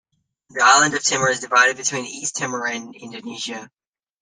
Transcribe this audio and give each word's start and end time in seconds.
The 0.49 0.63
island 0.63 0.95
of 0.95 1.03
Timor 1.03 1.29
is 1.29 1.41
divided 1.41 1.77
between 1.77 2.05
East 2.07 2.37
Timor 2.37 2.65
and 2.65 2.95
Indonesia. 2.95 3.69